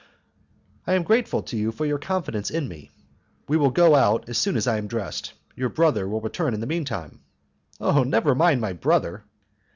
[0.87, 2.89] "I am grateful to you for your confidence in me.
[3.47, 5.33] We will go out as soon as I am dressed.
[5.55, 7.21] Your brother will return in the mean time."
[7.79, 9.25] "Oh, never mind my brother!"